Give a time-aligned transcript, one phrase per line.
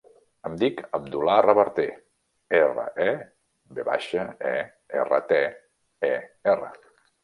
[0.49, 1.85] Em dic Abdullah Reverter:
[2.61, 3.13] erra, e,
[3.79, 4.27] ve baixa,
[4.57, 4.59] e,
[5.07, 5.43] erra, te,
[6.15, 6.17] e,
[6.61, 6.77] erra.